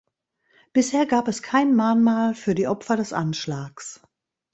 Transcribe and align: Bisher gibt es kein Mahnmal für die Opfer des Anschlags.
Bisher 0.73 1.05
gibt 1.05 1.27
es 1.27 1.43
kein 1.43 1.75
Mahnmal 1.75 2.33
für 2.33 2.55
die 2.55 2.65
Opfer 2.65 2.95
des 2.97 3.13
Anschlags. 3.13 4.01